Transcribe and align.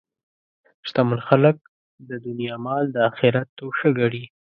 شتمن 0.87 1.19
خلک 1.27 1.55
د 2.09 2.11
دنیا 2.25 2.55
مال 2.65 2.83
د 2.91 2.97
آخرت 3.09 3.47
توښه 3.57 3.89
ګڼي. 3.99 4.25